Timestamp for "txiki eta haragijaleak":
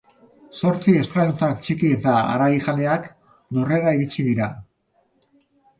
1.65-3.07